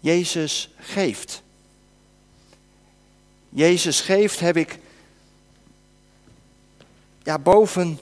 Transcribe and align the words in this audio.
Jezus 0.00 0.70
geeft. 0.78 1.42
Jezus 3.48 4.00
geeft 4.00 4.40
heb 4.40 4.56
ik 4.56 4.78
ja, 7.22 7.38
boven, 7.38 7.98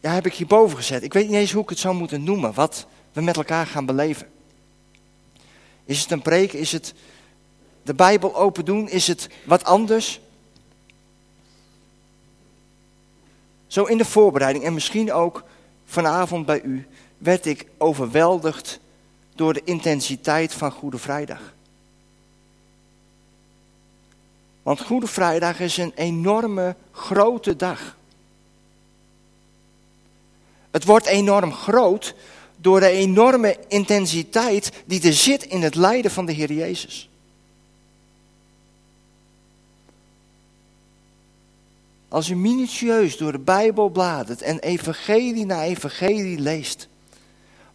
ja, 0.00 0.12
heb 0.12 0.26
ik 0.26 0.34
hierboven 0.34 0.76
gezet. 0.76 1.02
Ik 1.02 1.12
weet 1.12 1.28
niet 1.28 1.36
eens 1.36 1.52
hoe 1.52 1.62
ik 1.62 1.68
het 1.68 1.78
zou 1.78 1.94
moeten 1.94 2.24
noemen, 2.24 2.54
wat 2.54 2.86
we 3.12 3.20
met 3.20 3.36
elkaar 3.36 3.66
gaan 3.66 3.86
beleven. 3.86 4.28
Is 5.84 6.00
het 6.00 6.10
een 6.10 6.22
preek? 6.22 6.52
Is 6.52 6.72
het 6.72 6.94
de 7.82 7.94
Bijbel 7.94 8.36
open 8.36 8.64
doen? 8.64 8.88
Is 8.88 9.06
het 9.06 9.28
wat 9.44 9.64
anders? 9.64 10.20
Zo 13.66 13.84
in 13.84 13.98
de 13.98 14.04
voorbereiding 14.04 14.64
en 14.64 14.74
misschien 14.74 15.12
ook 15.12 15.44
vanavond 15.84 16.46
bij 16.46 16.62
u 16.62 16.86
werd 17.18 17.46
ik 17.46 17.66
overweldigd 17.78 18.80
door 19.38 19.52
de 19.52 19.62
intensiteit 19.64 20.54
van 20.54 20.70
Goede 20.70 20.98
Vrijdag. 20.98 21.40
Want 24.62 24.80
Goede 24.80 25.06
Vrijdag 25.06 25.60
is 25.60 25.76
een 25.76 25.92
enorme 25.94 26.76
grote 26.92 27.56
dag. 27.56 27.96
Het 30.70 30.84
wordt 30.84 31.06
enorm 31.06 31.52
groot 31.52 32.14
door 32.56 32.80
de 32.80 32.88
enorme 32.88 33.56
intensiteit 33.68 34.72
die 34.84 35.02
er 35.02 35.12
zit 35.12 35.42
in 35.42 35.62
het 35.62 35.74
lijden 35.74 36.10
van 36.10 36.26
de 36.26 36.32
Heer 36.32 36.52
Jezus. 36.52 37.08
Als 42.08 42.28
u 42.28 42.34
minutieus 42.34 43.16
door 43.16 43.32
de 43.32 43.38
Bijbel 43.38 43.88
bladert 43.88 44.42
en 44.42 44.58
evangelie 44.58 45.46
na 45.46 45.62
evangelie 45.62 46.38
leest, 46.38 46.88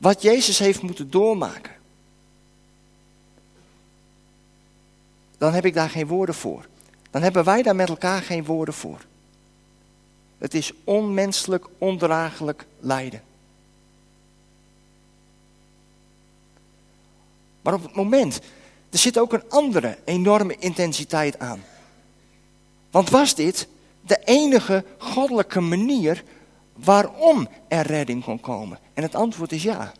wat 0.04 0.22
Jezus 0.22 0.60
heeft 0.60 0.82
moeten 0.82 1.10
doormaken, 1.10 1.72
dan 5.38 5.54
heb 5.54 5.66
ik 5.66 5.74
daar 5.74 5.90
geen 5.90 6.08
woorden 6.08 6.36
voor. 6.36 6.66
Dan 7.12 7.22
hebben 7.22 7.44
wij 7.44 7.62
daar 7.62 7.76
met 7.76 7.90
elkaar 7.90 8.22
geen 8.22 8.46
woorden 8.46 8.74
voor. 8.74 9.06
Het 10.38 10.54
is 10.54 10.72
onmenselijk, 10.84 11.66
ondraaglijk 11.78 12.66
lijden. 12.80 13.22
Maar 17.62 17.74
op 17.74 17.84
het 17.84 17.96
moment, 17.96 18.40
er 18.90 19.00
zit 19.00 19.20
ook 19.20 19.34
een 19.34 19.50
andere 19.50 19.98
enorme 20.06 20.56
intensiteit 20.60 21.40
aan. 21.40 21.64
Want 22.92 23.10
was 23.10 23.36
dit 23.36 23.68
de 24.02 24.20
enige 24.24 24.86
goddelijke 24.98 25.60
manier 25.60 26.24
waarom 26.74 27.48
er 27.68 27.86
redding 27.86 28.24
kon 28.24 28.40
komen? 28.40 28.80
En 28.94 29.04
het 29.04 29.16
antwoord 29.16 29.52
is 29.52 29.64
ja. 29.64 29.94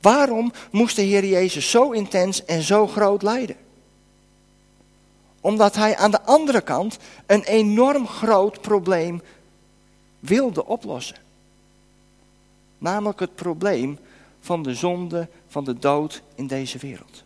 Waarom 0.00 0.52
moest 0.70 0.96
de 0.96 1.02
Heer 1.02 1.24
Jezus 1.24 1.70
zo 1.70 1.90
intens 1.90 2.44
en 2.44 2.62
zo 2.62 2.86
groot 2.86 3.22
lijden? 3.22 3.56
Omdat 5.40 5.74
hij 5.74 5.96
aan 5.96 6.10
de 6.10 6.22
andere 6.22 6.60
kant 6.60 6.98
een 7.26 7.42
enorm 7.42 8.06
groot 8.06 8.60
probleem 8.60 9.22
wilde 10.20 10.66
oplossen. 10.66 11.16
Namelijk 12.78 13.20
het 13.20 13.34
probleem 13.34 13.98
van 14.40 14.62
de 14.62 14.74
zonde, 14.74 15.28
van 15.48 15.64
de 15.64 15.78
dood 15.78 16.22
in 16.34 16.46
deze 16.46 16.78
wereld. 16.78 17.22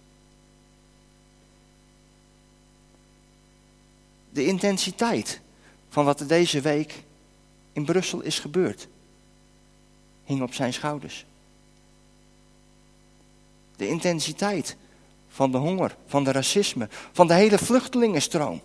De 4.30 4.44
intensiteit 4.44 5.40
van 5.94 6.04
wat 6.04 6.20
er 6.20 6.26
deze 6.26 6.60
week 6.60 7.02
in 7.72 7.84
Brussel 7.84 8.20
is 8.20 8.38
gebeurd, 8.38 8.88
hing 10.24 10.42
op 10.42 10.54
zijn 10.54 10.72
schouders. 10.72 11.24
De 13.76 13.88
intensiteit 13.88 14.76
van 15.28 15.50
de 15.50 15.58
honger, 15.58 15.96
van 16.06 16.24
de 16.24 16.32
racisme, 16.32 16.88
van 17.12 17.26
de 17.26 17.34
hele 17.34 17.58
vluchtelingenstroom. 17.58 18.62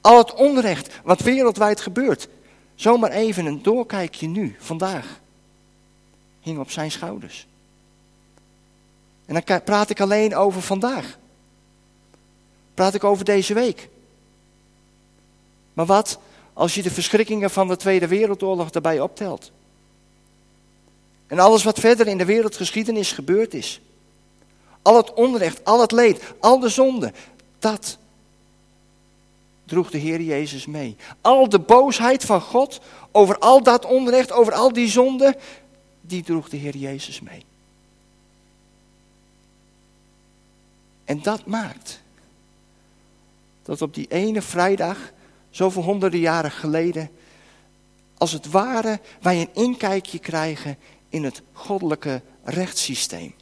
Al 0.00 0.18
het 0.18 0.34
onrecht 0.34 1.00
wat 1.04 1.20
wereldwijd 1.20 1.80
gebeurt. 1.80 2.28
Zomaar 2.74 3.10
even 3.10 3.46
een 3.46 3.62
doorkijkje 3.62 4.26
nu, 4.26 4.56
vandaag, 4.58 5.20
hing 6.40 6.58
op 6.58 6.70
zijn 6.70 6.90
schouders. 6.90 7.46
En 9.26 9.42
dan 9.44 9.62
praat 9.62 9.90
ik 9.90 10.00
alleen 10.00 10.36
over 10.36 10.62
vandaag. 10.62 11.18
Praat 12.74 12.94
ik 12.94 13.04
over 13.04 13.24
deze 13.24 13.54
week. 13.54 13.88
Maar 15.72 15.86
wat 15.86 16.18
als 16.56 16.74
je 16.74 16.82
de 16.82 16.90
verschrikkingen 16.90 17.50
van 17.50 17.68
de 17.68 17.76
Tweede 17.76 18.08
Wereldoorlog 18.08 18.70
daarbij 18.70 19.00
optelt? 19.00 19.52
En 21.26 21.38
alles 21.38 21.64
wat 21.64 21.78
verder 21.78 22.06
in 22.06 22.18
de 22.18 22.24
wereldgeschiedenis 22.24 23.12
gebeurd 23.12 23.54
is. 23.54 23.80
Al 24.82 24.96
het 24.96 25.14
onrecht, 25.14 25.64
al 25.64 25.80
het 25.80 25.92
leed, 25.92 26.22
al 26.40 26.58
de 26.58 26.68
zonde. 26.68 27.12
Dat 27.58 27.98
droeg 29.64 29.90
de 29.90 29.98
Heer 29.98 30.20
Jezus 30.20 30.66
mee. 30.66 30.96
Al 31.20 31.48
de 31.48 31.58
boosheid 31.58 32.24
van 32.24 32.40
God 32.40 32.80
over 33.12 33.38
al 33.38 33.62
dat 33.62 33.84
onrecht, 33.84 34.32
over 34.32 34.52
al 34.52 34.72
die 34.72 34.88
zonde, 34.88 35.36
die 36.00 36.22
droeg 36.22 36.48
de 36.48 36.56
Heer 36.56 36.76
Jezus 36.76 37.20
mee. 37.20 37.44
En 41.04 41.22
dat 41.22 41.46
maakt 41.46 42.00
dat 43.62 43.82
op 43.82 43.94
die 43.94 44.06
ene 44.08 44.42
vrijdag, 44.42 44.98
zoveel 45.56 45.82
honderden 45.82 46.20
jaren 46.20 46.50
geleden, 46.50 47.10
als 48.18 48.32
het 48.32 48.46
ware 48.46 49.00
wij 49.20 49.40
een 49.40 49.54
inkijkje 49.54 50.18
krijgen 50.18 50.78
in 51.08 51.24
het 51.24 51.42
goddelijke 51.52 52.22
rechtssysteem. 52.44 53.34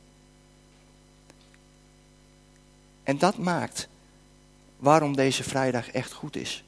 En 3.02 3.18
dat 3.18 3.38
maakt 3.38 3.88
waarom 4.76 5.16
deze 5.16 5.42
vrijdag 5.42 5.90
echt 5.90 6.12
goed 6.12 6.36
is. 6.36 6.64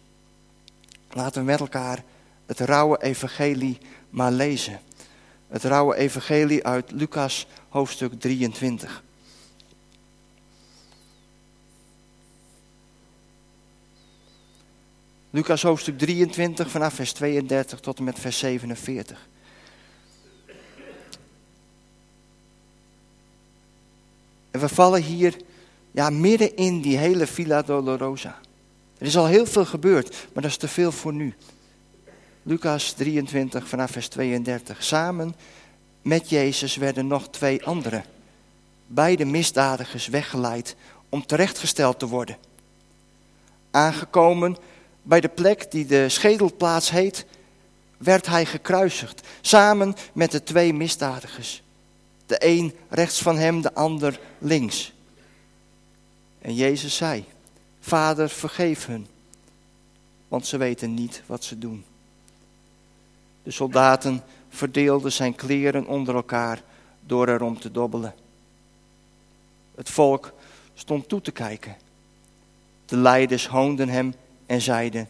Laten 1.10 1.40
we 1.40 1.46
met 1.46 1.60
elkaar 1.60 2.02
het 2.46 2.60
rauwe 2.60 3.02
evangelie 3.02 3.78
maar 4.10 4.32
lezen. 4.32 4.80
Het 5.48 5.64
rauwe 5.64 5.96
evangelie 5.96 6.66
uit 6.66 6.90
Lucas 6.90 7.46
hoofdstuk 7.68 8.20
23. 8.20 9.04
Lucas 15.36 15.62
hoofdstuk 15.62 15.98
23 15.98 16.70
vanaf 16.70 16.94
vers 16.94 17.12
32 17.12 17.80
tot 17.80 17.98
en 17.98 18.04
met 18.04 18.18
vers 18.18 18.38
47. 18.38 19.28
En 24.50 24.60
we 24.60 24.68
vallen 24.68 25.02
hier 25.02 25.36
ja, 25.90 26.10
midden 26.10 26.56
in 26.56 26.80
die 26.80 26.96
hele 26.96 27.26
Villa 27.26 27.62
Dolorosa. 27.62 28.38
Er 28.98 29.06
is 29.06 29.16
al 29.16 29.26
heel 29.26 29.46
veel 29.46 29.64
gebeurd, 29.64 30.26
maar 30.32 30.42
dat 30.42 30.50
is 30.50 30.56
te 30.56 30.68
veel 30.68 30.92
voor 30.92 31.12
nu. 31.12 31.34
Lucas 32.42 32.92
23 32.92 33.68
vanaf 33.68 33.90
vers 33.90 34.08
32. 34.08 34.82
Samen 34.82 35.34
met 36.02 36.30
Jezus 36.30 36.76
werden 36.76 37.06
nog 37.06 37.28
twee 37.28 37.64
anderen, 37.64 38.04
beide 38.86 39.24
misdadigers, 39.24 40.06
weggeleid 40.06 40.76
om 41.08 41.26
terechtgesteld 41.26 41.98
te 41.98 42.06
worden. 42.06 42.36
Aangekomen 43.70 44.56
bij 45.06 45.20
de 45.20 45.28
plek 45.28 45.70
die 45.70 45.86
de 45.86 46.08
schedelplaats 46.08 46.90
heet, 46.90 47.26
werd 47.96 48.26
hij 48.26 48.46
gekruisigd, 48.46 49.26
samen 49.40 49.94
met 50.12 50.30
de 50.30 50.42
twee 50.42 50.72
misdadigers. 50.74 51.62
De 52.26 52.36
een 52.38 52.74
rechts 52.88 53.22
van 53.22 53.36
hem, 53.36 53.60
de 53.60 53.74
ander 53.74 54.20
links. 54.38 54.92
En 56.38 56.54
Jezus 56.54 56.96
zei, 56.96 57.24
Vader, 57.80 58.28
vergeef 58.28 58.86
hun, 58.86 59.06
want 60.28 60.46
ze 60.46 60.56
weten 60.56 60.94
niet 60.94 61.22
wat 61.26 61.44
ze 61.44 61.58
doen. 61.58 61.84
De 63.42 63.50
soldaten 63.50 64.22
verdeelden 64.48 65.12
zijn 65.12 65.34
kleren 65.34 65.86
onder 65.86 66.14
elkaar 66.14 66.62
door 67.00 67.28
erom 67.28 67.60
te 67.60 67.70
dobbelen. 67.70 68.14
Het 69.74 69.90
volk 69.90 70.32
stond 70.74 71.08
toe 71.08 71.20
te 71.20 71.32
kijken. 71.32 71.76
De 72.86 72.96
leiders 72.96 73.46
hoonden 73.46 73.88
hem 73.88 74.14
en 74.46 74.60
zeiden, 74.60 75.08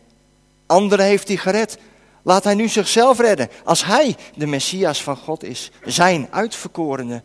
anderen 0.66 1.04
heeft 1.04 1.28
hij 1.28 1.36
gered. 1.36 1.78
Laat 2.22 2.44
hij 2.44 2.54
nu 2.54 2.68
zichzelf 2.68 3.18
redden, 3.18 3.48
als 3.64 3.84
hij 3.84 4.16
de 4.34 4.46
Messias 4.46 5.02
van 5.02 5.16
God 5.16 5.42
is, 5.42 5.70
zijn 5.84 6.28
uitverkorene. 6.30 7.22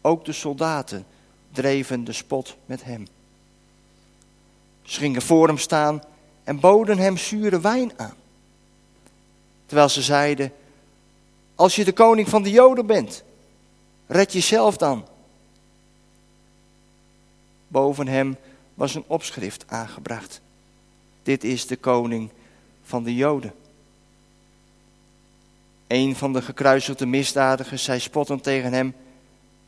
Ook 0.00 0.24
de 0.24 0.32
soldaten 0.32 1.06
dreven 1.52 2.04
de 2.04 2.12
spot 2.12 2.56
met 2.66 2.84
hem. 2.84 3.06
Ze 4.82 4.98
gingen 4.98 5.22
voor 5.22 5.46
hem 5.46 5.58
staan 5.58 6.02
en 6.44 6.60
boden 6.60 6.98
hem 6.98 7.16
zure 7.16 7.60
wijn 7.60 7.92
aan. 7.96 8.16
Terwijl 9.66 9.88
ze 9.88 10.02
zeiden, 10.02 10.52
als 11.54 11.76
je 11.76 11.84
de 11.84 11.92
koning 11.92 12.28
van 12.28 12.42
de 12.42 12.50
Joden 12.50 12.86
bent, 12.86 13.22
red 14.06 14.32
jezelf 14.32 14.76
dan. 14.76 15.06
Boven 17.68 18.08
hem 18.08 18.36
was 18.78 18.94
een 18.94 19.04
opschrift 19.06 19.64
aangebracht. 19.66 20.40
Dit 21.22 21.44
is 21.44 21.66
de 21.66 21.76
koning 21.76 22.30
van 22.82 23.02
de 23.02 23.14
Joden. 23.14 23.54
Een 25.86 26.16
van 26.16 26.32
de 26.32 26.42
gekruisigde 26.42 27.06
misdadigers 27.06 27.84
zei 27.84 28.00
spottend 28.00 28.42
tegen 28.42 28.72
hem: 28.72 28.94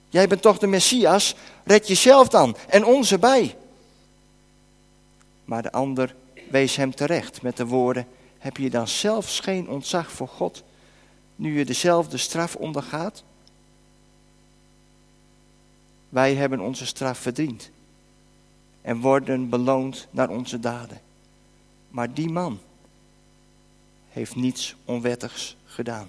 Jij 0.09 0.29
bent 0.29 0.43
toch 0.43 0.59
de 0.59 0.67
Messias? 0.67 1.35
Red 1.65 1.89
jezelf 1.89 2.29
dan 2.29 2.57
en 2.69 2.85
ons 2.85 3.13
erbij. 3.13 3.57
Maar 5.45 5.63
de 5.63 5.73
ander 5.73 6.15
wees 6.51 6.77
hem 6.77 6.95
terecht 6.95 7.43
met 7.43 7.57
de 7.57 7.67
woorden: 7.67 8.07
Heb 8.39 8.57
je 8.57 8.71
dan 8.71 8.89
zelfs 8.89 9.41
geen 9.41 9.69
ontzag 9.69 10.13
voor 10.13 10.29
God, 10.29 10.63
nu 11.37 11.59
je 11.59 11.65
dezelfde 11.65 12.17
straf 12.17 12.57
ondergaat? 12.57 13.23
Wij 16.09 16.35
hebben 16.35 16.61
onze 16.61 16.87
straf 16.87 17.19
verdiend 17.19 17.71
en 18.83 19.01
worden 19.01 19.49
beloond 19.49 20.09
naar 20.11 20.29
onze 20.29 20.61
daden. 20.61 21.01
Maar 21.89 22.15
die 22.15 22.29
man 22.29 22.59
heeft 24.09 24.37
niets 24.37 24.77
onwettigs 24.85 25.57
gedaan. 25.65 26.09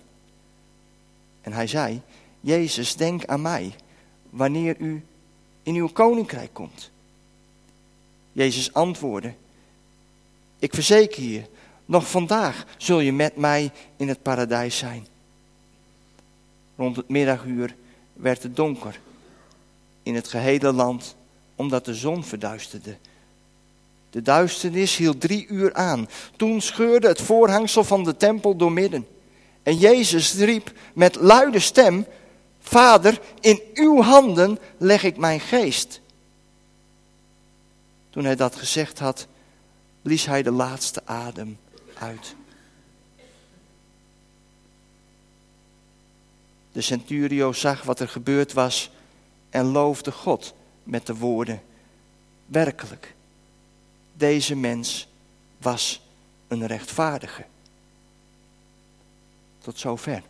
En 1.41 1.53
hij 1.53 1.68
zei: 1.68 2.01
Jezus, 2.39 2.95
denk 2.95 3.25
aan 3.25 3.41
mij 3.41 3.75
wanneer 4.29 4.75
u 4.79 5.06
in 5.63 5.75
uw 5.75 5.88
koninkrijk 5.88 6.53
komt. 6.53 6.91
Jezus 8.31 8.74
antwoordde: 8.74 9.33
Ik 10.59 10.74
verzeker 10.74 11.24
je, 11.24 11.44
nog 11.85 12.09
vandaag 12.09 12.65
zul 12.77 13.00
je 13.00 13.13
met 13.13 13.35
mij 13.35 13.71
in 13.95 14.07
het 14.07 14.21
paradijs 14.21 14.77
zijn. 14.77 15.07
Rond 16.75 16.95
het 16.95 17.09
middaguur 17.09 17.75
werd 18.13 18.44
het 18.44 18.56
donker 18.56 19.00
in 20.03 20.15
het 20.15 20.27
gehele 20.27 20.71
land, 20.71 21.15
omdat 21.61 21.85
de 21.85 21.95
zon 21.95 22.23
verduisterde. 22.23 22.97
De 24.09 24.21
duisternis 24.21 24.97
hield 24.97 25.21
drie 25.21 25.47
uur 25.47 25.73
aan. 25.73 26.09
Toen 26.35 26.61
scheurde 26.61 27.07
het 27.07 27.21
voorhangsel 27.21 27.83
van 27.83 28.03
de 28.03 28.17
tempel 28.17 28.55
doormidden. 28.55 29.07
En 29.63 29.77
Jezus 29.77 30.33
riep 30.33 30.71
met 30.93 31.15
luide 31.15 31.59
stem: 31.59 32.05
Vader, 32.59 33.21
in 33.39 33.61
uw 33.73 34.01
handen 34.01 34.59
leg 34.77 35.03
ik 35.03 35.17
mijn 35.17 35.39
geest. 35.39 36.01
Toen 38.09 38.25
hij 38.25 38.35
dat 38.35 38.55
gezegd 38.55 38.99
had, 38.99 39.27
blies 40.01 40.25
hij 40.25 40.43
de 40.43 40.51
laatste 40.51 41.01
adem 41.05 41.57
uit. 41.93 42.35
De 46.71 46.81
centurio 46.81 47.51
zag 47.51 47.83
wat 47.83 47.99
er 47.99 48.07
gebeurd 48.07 48.53
was 48.53 48.91
en 49.49 49.65
loofde 49.65 50.11
God 50.11 50.53
met 50.91 51.05
de 51.05 51.15
woorden: 51.15 51.61
Werkelijk, 52.45 53.15
deze 54.13 54.55
mens 54.55 55.07
was 55.57 56.01
een 56.47 56.67
rechtvaardige. 56.67 57.45
Tot 59.59 59.79
zover. 59.79 60.23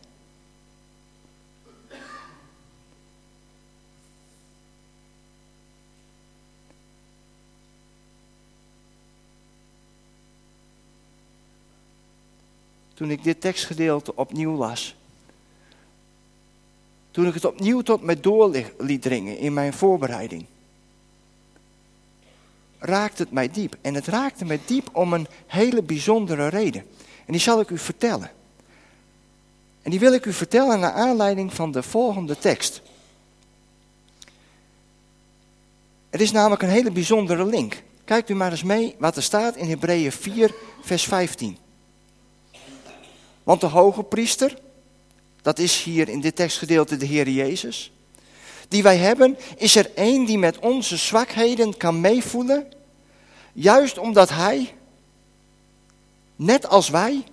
Toen 12.94 13.10
ik 13.10 13.22
dit 13.22 13.40
tekstgedeelte 13.40 14.16
opnieuw 14.16 14.56
las, 14.56 14.94
toen 17.10 17.26
ik 17.26 17.34
het 17.34 17.44
opnieuw 17.44 17.80
tot 17.80 18.02
mij 18.02 18.20
door 18.20 18.72
liet 18.78 19.02
dringen 19.02 19.38
in 19.38 19.52
mijn 19.52 19.72
voorbereiding, 19.72 20.46
raakte 22.82 23.22
het 23.22 23.32
mij 23.32 23.50
diep. 23.50 23.76
En 23.80 23.94
het 23.94 24.06
raakte 24.06 24.44
mij 24.44 24.60
diep 24.66 24.88
om 24.92 25.12
een 25.12 25.26
hele 25.46 25.82
bijzondere 25.82 26.48
reden. 26.48 26.80
En 27.26 27.32
die 27.32 27.40
zal 27.40 27.60
ik 27.60 27.70
u 27.70 27.78
vertellen. 27.78 28.30
En 29.82 29.90
die 29.90 30.00
wil 30.00 30.12
ik 30.12 30.26
u 30.26 30.32
vertellen 30.32 30.80
naar 30.80 30.92
aanleiding 30.92 31.54
van 31.54 31.72
de 31.72 31.82
volgende 31.82 32.38
tekst. 32.38 32.82
Het 36.10 36.20
is 36.20 36.32
namelijk 36.32 36.62
een 36.62 36.68
hele 36.68 36.90
bijzondere 36.90 37.46
link. 37.46 37.82
Kijkt 38.04 38.28
u 38.28 38.34
maar 38.34 38.50
eens 38.50 38.62
mee 38.62 38.94
wat 38.98 39.16
er 39.16 39.22
staat 39.22 39.56
in 39.56 39.68
Hebreeën 39.68 40.12
4, 40.12 40.54
vers 40.82 41.04
15. 41.04 41.58
Want 43.42 43.60
de 43.60 43.66
hoge 43.66 44.02
priester, 44.02 44.58
dat 45.42 45.58
is 45.58 45.82
hier 45.82 46.08
in 46.08 46.20
dit 46.20 46.36
tekstgedeelte 46.36 46.96
de 46.96 47.06
Heer 47.06 47.28
Jezus, 47.28 47.92
die 48.72 48.82
wij 48.82 48.96
hebben, 48.96 49.38
is 49.56 49.76
er 49.76 49.90
één 49.94 50.24
die 50.24 50.38
met 50.38 50.58
onze 50.58 50.96
zwakheden 50.96 51.76
kan 51.76 52.00
meevoelen, 52.00 52.72
juist 53.52 53.98
omdat 53.98 54.28
Hij, 54.28 54.74
net 56.36 56.68
als 56.68 56.88
wij, 56.88 57.24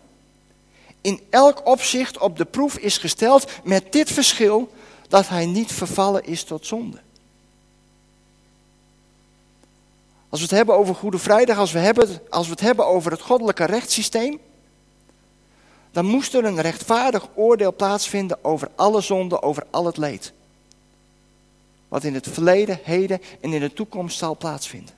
in 1.02 1.22
elk 1.30 1.66
opzicht 1.66 2.18
op 2.18 2.38
de 2.38 2.46
proef 2.46 2.78
is 2.78 2.98
gesteld 2.98 3.52
met 3.64 3.92
dit 3.92 4.12
verschil 4.12 4.72
dat 5.08 5.28
hij 5.28 5.46
niet 5.46 5.72
vervallen 5.72 6.24
is 6.26 6.44
tot 6.44 6.66
zonde. 6.66 6.98
Als 10.30 10.40
we 10.40 10.46
het 10.46 10.56
hebben 10.56 10.76
over 10.76 10.96
Goede 10.96 11.18
Vrijdag, 11.18 11.58
als 11.58 11.72
we, 11.72 11.80
hebben, 11.80 12.22
als 12.30 12.46
we 12.46 12.52
het 12.52 12.62
hebben 12.62 12.86
over 12.88 13.12
het 13.12 13.22
goddelijke 13.22 13.66
rechtssysteem, 13.66 14.40
dan 15.92 16.06
moest 16.06 16.34
er 16.34 16.46
een 16.46 16.62
rechtvaardig 16.62 17.28
oordeel 17.36 17.76
plaatsvinden 17.76 18.44
over 18.44 18.70
alle 18.76 19.02
zonde, 19.02 19.42
over 19.42 19.64
al 19.70 19.86
het 19.86 19.98
leed. 19.98 20.34
Wat 21.90 22.04
in 22.04 22.14
het 22.14 22.28
verleden, 22.30 22.80
heden 22.84 23.22
en 23.42 23.54
in 23.54 23.60
de 23.60 23.74
toekomst 23.74 24.18
zal 24.18 24.38
plaatsvinden. 24.38 24.94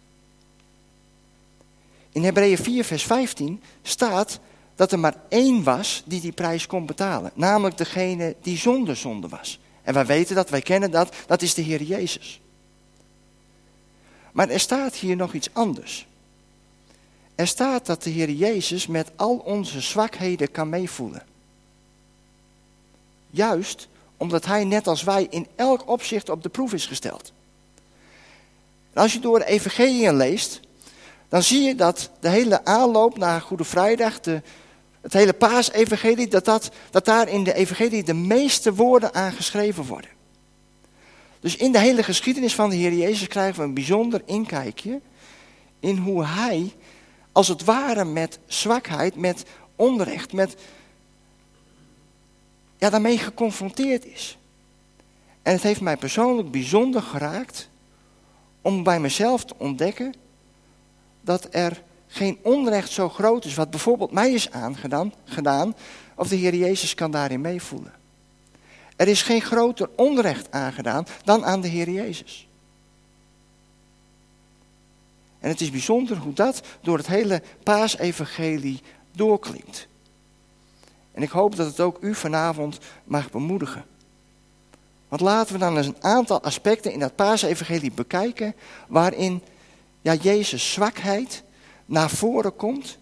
In 2.11 2.23
Hebreeën 2.23 2.57
4, 2.57 2.83
vers 2.83 3.03
15 3.03 3.61
staat 3.81 4.39
dat 4.75 4.91
er 4.91 4.99
maar 4.99 5.15
één 5.29 5.63
was 5.63 6.03
die 6.05 6.21
die 6.21 6.31
prijs 6.31 6.67
kon 6.67 6.85
betalen. 6.85 7.31
Namelijk 7.33 7.77
degene 7.77 8.35
die 8.41 8.57
zonder 8.57 8.95
zonde 8.95 9.27
was. 9.27 9.59
En 9.83 9.93
wij 9.93 10.05
weten 10.05 10.35
dat, 10.35 10.49
wij 10.49 10.61
kennen 10.61 10.91
dat, 10.91 11.15
dat 11.27 11.41
is 11.41 11.53
de 11.53 11.61
Heer 11.61 11.81
Jezus. 11.81 12.41
Maar 14.31 14.49
er 14.49 14.59
staat 14.59 14.95
hier 14.95 15.15
nog 15.15 15.33
iets 15.33 15.53
anders. 15.53 16.07
Er 17.35 17.47
staat 17.47 17.85
dat 17.85 18.03
de 18.03 18.09
Heer 18.09 18.29
Jezus 18.29 18.87
met 18.87 19.11
al 19.15 19.35
onze 19.35 19.81
zwakheden 19.81 20.51
kan 20.51 20.69
meevoelen. 20.69 21.23
Juist 23.29 23.87
omdat 24.21 24.45
Hij 24.45 24.63
net 24.63 24.87
als 24.87 25.03
wij 25.03 25.27
in 25.29 25.47
elk 25.55 25.89
opzicht 25.89 26.29
op 26.29 26.43
de 26.43 26.49
proef 26.49 26.73
is 26.73 26.85
gesteld. 26.85 27.31
als 28.93 29.13
je 29.13 29.19
door 29.19 29.39
de 29.39 29.45
Evangelieën 29.45 30.15
leest, 30.15 30.59
dan 31.29 31.43
zie 31.43 31.61
je 31.61 31.75
dat 31.75 32.09
de 32.19 32.29
hele 32.29 32.65
aanloop 32.65 33.17
naar 33.17 33.41
Goede 33.41 33.63
Vrijdag, 33.63 34.19
de, 34.19 34.41
het 35.01 35.13
hele 35.13 35.33
paasevangelie, 35.33 36.27
dat, 36.27 36.45
dat, 36.45 36.69
dat 36.91 37.05
daar 37.05 37.29
in 37.29 37.43
de 37.43 37.53
evangelie 37.53 38.03
de 38.03 38.13
meeste 38.13 38.73
woorden 38.73 39.13
aan 39.13 39.31
geschreven 39.31 39.85
worden. 39.85 40.09
Dus 41.39 41.55
in 41.55 41.71
de 41.71 41.79
hele 41.79 42.03
geschiedenis 42.03 42.55
van 42.55 42.69
de 42.69 42.75
Heer 42.75 42.93
Jezus 42.93 43.27
krijgen 43.27 43.59
we 43.59 43.67
een 43.67 43.73
bijzonder 43.73 44.21
inkijkje 44.25 45.01
in 45.79 45.97
hoe 45.97 46.25
Hij, 46.25 46.73
als 47.31 47.47
het 47.47 47.63
ware 47.63 48.05
met 48.05 48.39
zwakheid, 48.45 49.15
met 49.15 49.43
onrecht, 49.75 50.33
met, 50.33 50.55
ja, 52.81 52.89
daarmee 52.89 53.17
geconfronteerd 53.17 54.05
is. 54.05 54.37
En 55.41 55.53
het 55.53 55.61
heeft 55.61 55.81
mij 55.81 55.97
persoonlijk 55.97 56.51
bijzonder 56.51 57.01
geraakt 57.01 57.69
om 58.61 58.83
bij 58.83 58.99
mezelf 58.99 59.45
te 59.45 59.53
ontdekken 59.57 60.13
dat 61.21 61.47
er 61.51 61.83
geen 62.07 62.37
onrecht 62.41 62.91
zo 62.91 63.09
groot 63.09 63.45
is, 63.45 63.55
wat 63.55 63.69
bijvoorbeeld 63.69 64.11
mij 64.11 64.31
is 64.31 64.51
aangedaan, 64.51 65.13
gedaan, 65.23 65.75
of 66.15 66.27
de 66.27 66.35
Heer 66.35 66.55
Jezus 66.55 66.93
kan 66.93 67.11
daarin 67.11 67.41
meevoelen. 67.41 67.93
Er 68.95 69.07
is 69.07 69.21
geen 69.21 69.41
groter 69.41 69.89
onrecht 69.95 70.51
aangedaan 70.51 71.05
dan 71.23 71.45
aan 71.45 71.61
de 71.61 71.67
Heer 71.67 71.89
Jezus. 71.89 72.47
En 75.39 75.49
het 75.49 75.61
is 75.61 75.71
bijzonder 75.71 76.17
hoe 76.17 76.33
dat 76.33 76.61
door 76.81 76.97
het 76.97 77.07
hele 77.07 77.41
paasevangelie 77.63 78.81
doorklinkt. 79.11 79.89
En 81.21 81.27
ik 81.27 81.33
hoop 81.33 81.55
dat 81.55 81.67
het 81.67 81.79
ook 81.79 81.97
u 81.99 82.15
vanavond 82.15 82.79
mag 83.03 83.31
bemoedigen. 83.31 83.85
Want 85.07 85.21
laten 85.21 85.53
we 85.53 85.59
dan 85.59 85.77
eens 85.77 85.87
een 85.87 86.03
aantal 86.03 86.41
aspecten 86.41 86.91
in 86.91 86.99
dat 86.99 87.15
paasevangelie 87.15 87.91
bekijken 87.91 88.55
waarin 88.87 89.41
ja, 90.01 90.13
Jezus 90.13 90.71
zwakheid 90.71 91.43
naar 91.85 92.09
voren 92.09 92.55
komt, 92.55 92.97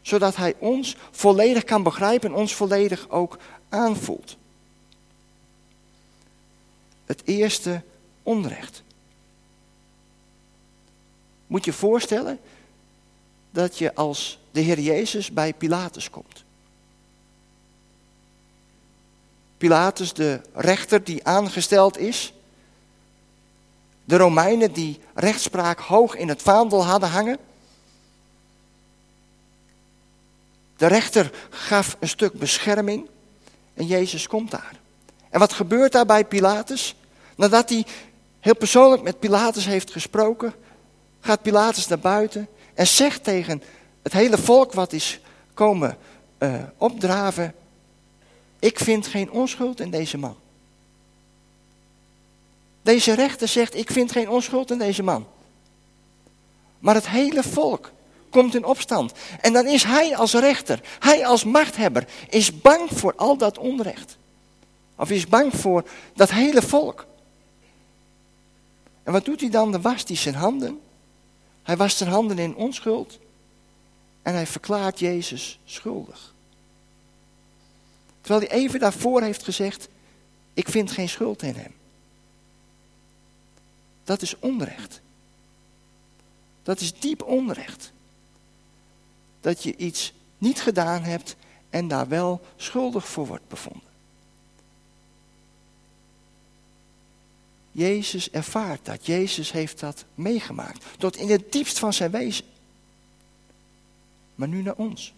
zodat 0.00 0.36
Hij 0.36 0.54
ons 0.58 0.96
volledig 1.10 1.64
kan 1.64 1.82
begrijpen 1.82 2.30
en 2.30 2.36
ons 2.36 2.54
volledig 2.54 3.08
ook 3.08 3.38
aanvoelt. 3.68 4.36
Het 7.04 7.22
eerste 7.24 7.82
onrecht. 8.22 8.82
Moet 11.46 11.64
je 11.64 11.72
voorstellen 11.72 12.38
dat 13.50 13.78
je 13.78 13.94
als 13.94 14.38
de 14.50 14.60
Heer 14.60 14.80
Jezus 14.80 15.32
bij 15.32 15.54
Pilatus 15.54 16.10
komt. 16.10 16.46
Pilatus, 19.58 20.12
de 20.12 20.40
rechter 20.54 21.04
die 21.04 21.24
aangesteld 21.24 21.98
is. 21.98 22.32
De 24.04 24.16
Romeinen 24.16 24.72
die 24.72 25.00
rechtspraak 25.14 25.78
hoog 25.80 26.16
in 26.16 26.28
het 26.28 26.42
vaandel 26.42 26.84
hadden 26.84 27.08
hangen. 27.08 27.38
De 30.76 30.86
rechter 30.86 31.30
gaf 31.50 31.96
een 32.00 32.08
stuk 32.08 32.32
bescherming 32.32 33.08
En 33.74 33.86
Jezus 33.86 34.26
komt 34.26 34.50
daar. 34.50 34.72
En 35.30 35.38
wat 35.38 35.52
gebeurt 35.52 35.92
daar 35.92 36.06
bij 36.06 36.24
Pilatus? 36.24 36.96
Nadat 37.36 37.68
hij 37.68 37.86
heel 38.40 38.56
persoonlijk 38.56 39.02
met 39.02 39.18
Pilatus 39.18 39.66
heeft 39.66 39.90
gesproken, 39.90 40.54
gaat 41.20 41.42
Pilatus 41.42 41.86
naar 41.86 41.98
buiten 41.98 42.48
en 42.74 42.86
zegt 42.86 43.24
tegen 43.24 43.62
het 44.02 44.12
hele 44.12 44.38
volk 44.38 44.72
wat 44.72 44.92
is 44.92 45.20
komen 45.54 45.96
uh, 46.38 46.54
opdraven, 46.76 47.54
ik 48.58 48.78
vind 48.78 49.06
geen 49.06 49.30
onschuld 49.30 49.80
in 49.80 49.90
deze 49.90 50.18
man. 50.18 50.36
Deze 52.82 53.12
rechter 53.12 53.48
zegt, 53.48 53.74
ik 53.74 53.90
vind 53.90 54.12
geen 54.12 54.28
onschuld 54.28 54.70
in 54.70 54.78
deze 54.78 55.02
man. 55.02 55.26
Maar 56.78 56.94
het 56.94 57.08
hele 57.08 57.42
volk 57.42 57.90
komt 58.30 58.54
in 58.54 58.64
opstand. 58.64 59.12
En 59.40 59.52
dan 59.52 59.66
is 59.66 59.82
hij 59.82 60.16
als 60.16 60.34
rechter, 60.34 60.80
hij 60.98 61.26
als 61.26 61.44
machthebber, 61.44 62.08
is 62.28 62.60
bang 62.60 62.88
voor 62.90 63.14
al 63.16 63.36
dat 63.36 63.58
onrecht. 63.58 64.16
Of 64.96 65.10
is 65.10 65.26
bang 65.26 65.54
voor 65.54 65.88
dat 66.14 66.30
hele 66.30 66.62
volk. 66.62 67.06
En 69.02 69.12
wat 69.12 69.24
doet 69.24 69.40
hij 69.40 69.50
dan? 69.50 69.72
Dan 69.72 69.82
wast 69.82 70.08
hij 70.08 70.16
zijn 70.16 70.34
handen. 70.34 70.80
Hij 71.62 71.76
wast 71.76 71.96
zijn 71.96 72.10
handen 72.10 72.38
in 72.38 72.56
onschuld. 72.56 73.18
En 74.22 74.34
hij 74.34 74.46
verklaart 74.46 74.98
Jezus 74.98 75.58
schuldig. 75.64 76.34
Terwijl 78.28 78.48
hij 78.48 78.58
even 78.58 78.80
daarvoor 78.80 79.22
heeft 79.22 79.44
gezegd, 79.44 79.88
ik 80.54 80.68
vind 80.68 80.90
geen 80.90 81.08
schuld 81.08 81.42
in 81.42 81.54
hem. 81.54 81.74
Dat 84.04 84.22
is 84.22 84.38
onrecht. 84.38 85.00
Dat 86.62 86.80
is 86.80 87.00
diep 87.00 87.22
onrecht. 87.22 87.92
Dat 89.40 89.62
je 89.62 89.76
iets 89.76 90.12
niet 90.38 90.60
gedaan 90.60 91.02
hebt 91.02 91.36
en 91.70 91.88
daar 91.88 92.08
wel 92.08 92.40
schuldig 92.56 93.08
voor 93.08 93.26
wordt 93.26 93.48
bevonden. 93.48 93.90
Jezus 97.72 98.30
ervaart 98.30 98.84
dat. 98.84 99.06
Jezus 99.06 99.52
heeft 99.52 99.80
dat 99.80 100.04
meegemaakt. 100.14 100.84
Tot 100.98 101.16
in 101.16 101.30
het 101.30 101.52
diepst 101.52 101.78
van 101.78 101.92
zijn 101.92 102.10
wezen. 102.10 102.44
Maar 104.34 104.48
nu 104.48 104.62
naar 104.62 104.76
ons. 104.76 105.12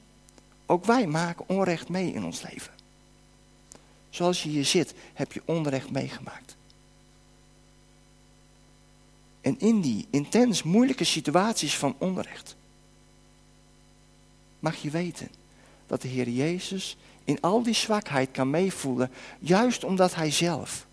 Ook 0.66 0.84
wij 0.84 1.06
maken 1.06 1.48
onrecht 1.48 1.88
mee 1.88 2.12
in 2.12 2.24
ons 2.24 2.42
leven. 2.42 2.78
Zoals 4.10 4.42
je 4.42 4.48
hier 4.48 4.64
zit, 4.64 4.94
heb 5.14 5.32
je 5.32 5.42
onrecht 5.44 5.90
meegemaakt. 5.90 6.56
En 9.40 9.58
in 9.58 9.80
die 9.80 10.06
intens 10.10 10.62
moeilijke 10.62 11.04
situaties 11.04 11.76
van 11.76 11.94
onrecht 11.98 12.56
mag 14.58 14.76
je 14.76 14.90
weten 14.90 15.28
dat 15.86 16.02
de 16.02 16.08
Heer 16.08 16.28
Jezus 16.28 16.96
in 17.24 17.40
al 17.40 17.62
die 17.62 17.74
zwakheid 17.74 18.30
kan 18.30 18.50
meevoelen, 18.50 19.10
juist 19.38 19.84
omdat 19.84 20.14
Hij 20.14 20.30
zelf 20.30 20.86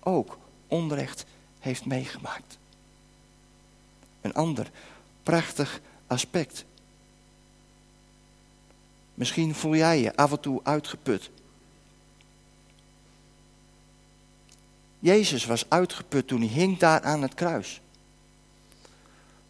ook 0.00 0.38
onrecht 0.68 1.24
heeft 1.60 1.84
meegemaakt. 1.86 2.58
Een 4.20 4.34
ander 4.34 4.70
prachtig 5.22 5.80
aspect. 6.06 6.64
Misschien 9.14 9.54
voel 9.54 9.76
jij 9.76 10.00
je 10.00 10.16
af 10.16 10.30
en 10.30 10.40
toe 10.40 10.60
uitgeput. 10.62 11.30
Jezus 15.04 15.44
was 15.44 15.64
uitgeput 15.68 16.26
toen 16.26 16.40
hij 16.40 16.48
hing 16.48 16.78
daar 16.78 17.02
aan 17.02 17.22
het 17.22 17.34
kruis. 17.34 17.80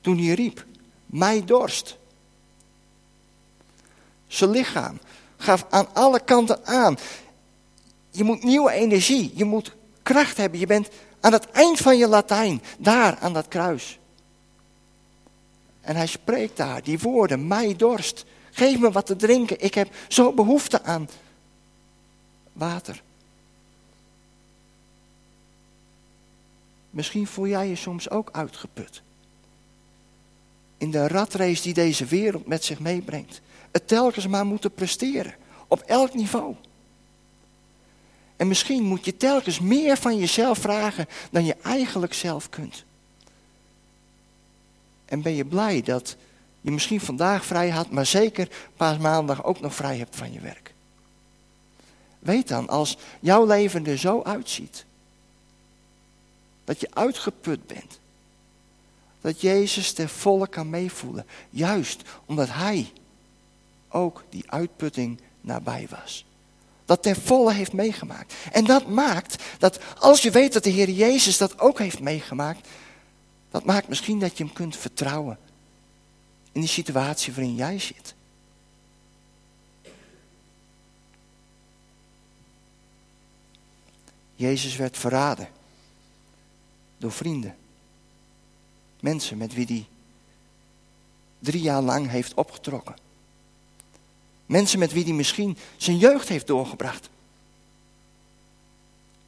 Toen 0.00 0.18
hij 0.18 0.34
riep, 0.34 0.64
mij 1.06 1.44
dorst. 1.44 1.96
Zijn 4.26 4.50
lichaam 4.50 4.98
gaf 5.36 5.66
aan 5.70 5.94
alle 5.94 6.20
kanten 6.24 6.66
aan. 6.66 6.98
Je 8.10 8.24
moet 8.24 8.42
nieuwe 8.42 8.72
energie, 8.72 9.32
je 9.34 9.44
moet 9.44 9.72
kracht 10.02 10.36
hebben. 10.36 10.58
Je 10.58 10.66
bent 10.66 10.88
aan 11.20 11.32
het 11.32 11.50
eind 11.50 11.78
van 11.78 11.96
je 11.96 12.08
Latijn, 12.08 12.62
daar 12.78 13.18
aan 13.18 13.32
dat 13.32 13.48
kruis. 13.48 13.98
En 15.80 15.96
hij 15.96 16.06
spreekt 16.06 16.56
daar 16.56 16.82
die 16.82 16.98
woorden, 16.98 17.46
mij 17.46 17.76
dorst. 17.76 18.24
Geef 18.50 18.78
me 18.78 18.90
wat 18.90 19.06
te 19.06 19.16
drinken, 19.16 19.60
ik 19.60 19.74
heb 19.74 19.94
zo 20.08 20.32
behoefte 20.32 20.82
aan 20.82 21.08
water. 22.52 23.02
Misschien 26.94 27.26
voel 27.26 27.46
jij 27.46 27.68
je 27.68 27.76
soms 27.76 28.10
ook 28.10 28.28
uitgeput. 28.32 29.02
In 30.78 30.90
de 30.90 31.08
ratrace 31.08 31.62
die 31.62 31.74
deze 31.74 32.04
wereld 32.04 32.46
met 32.46 32.64
zich 32.64 32.78
meebrengt. 32.78 33.40
Het 33.70 33.88
telkens 33.88 34.26
maar 34.26 34.46
moeten 34.46 34.74
presteren. 34.74 35.34
Op 35.68 35.80
elk 35.80 36.14
niveau. 36.14 36.54
En 38.36 38.48
misschien 38.48 38.82
moet 38.82 39.04
je 39.04 39.16
telkens 39.16 39.60
meer 39.60 39.96
van 39.96 40.18
jezelf 40.18 40.58
vragen 40.58 41.06
dan 41.30 41.44
je 41.44 41.56
eigenlijk 41.62 42.14
zelf 42.14 42.48
kunt. 42.48 42.84
En 45.04 45.22
ben 45.22 45.34
je 45.34 45.44
blij 45.44 45.82
dat 45.82 46.16
je 46.60 46.70
misschien 46.70 47.00
vandaag 47.00 47.44
vrij 47.44 47.70
had, 47.70 47.90
maar 47.90 48.06
zeker 48.06 48.48
maandag 48.76 49.44
ook 49.44 49.60
nog 49.60 49.74
vrij 49.74 49.96
hebt 49.96 50.16
van 50.16 50.32
je 50.32 50.40
werk. 50.40 50.74
Weet 52.18 52.48
dan, 52.48 52.68
als 52.68 52.96
jouw 53.20 53.46
leven 53.46 53.86
er 53.86 53.98
zo 53.98 54.22
uitziet, 54.22 54.84
dat 56.64 56.80
je 56.80 56.88
uitgeput 56.94 57.66
bent, 57.66 57.98
dat 59.20 59.40
Jezus 59.40 59.92
ter 59.92 60.08
volle 60.08 60.48
kan 60.48 60.70
meevoelen, 60.70 61.26
juist 61.50 62.02
omdat 62.24 62.48
Hij 62.50 62.92
ook 63.88 64.24
die 64.28 64.50
uitputting 64.50 65.20
nabij 65.40 65.86
was. 65.90 66.24
Dat 66.84 67.02
ten 67.02 67.16
volle 67.16 67.52
heeft 67.52 67.72
meegemaakt. 67.72 68.34
En 68.52 68.64
dat 68.64 68.86
maakt 68.86 69.42
dat 69.58 69.78
als 69.98 70.22
je 70.22 70.30
weet 70.30 70.52
dat 70.52 70.64
de 70.64 70.70
Heer 70.70 70.90
Jezus 70.90 71.38
dat 71.38 71.60
ook 71.60 71.78
heeft 71.78 72.00
meegemaakt, 72.00 72.68
dat 73.50 73.64
maakt 73.64 73.88
misschien 73.88 74.18
dat 74.18 74.38
je 74.38 74.44
hem 74.44 74.52
kunt 74.52 74.76
vertrouwen 74.76 75.38
in 76.52 76.60
die 76.60 76.70
situatie 76.70 77.32
waarin 77.32 77.54
jij 77.54 77.78
zit. 77.78 78.14
Jezus 84.34 84.76
werd 84.76 84.98
verraden 84.98 85.48
door 87.04 87.12
vrienden. 87.12 87.56
Mensen 89.00 89.36
met 89.36 89.54
wie 89.54 89.66
hij 89.66 89.86
drie 91.38 91.62
jaar 91.62 91.82
lang 91.82 92.08
heeft 92.08 92.34
opgetrokken. 92.34 92.96
Mensen 94.46 94.78
met 94.78 94.92
wie 94.92 95.04
hij 95.04 95.12
misschien 95.12 95.56
zijn 95.76 95.98
jeugd 95.98 96.28
heeft 96.28 96.46
doorgebracht. 96.46 97.08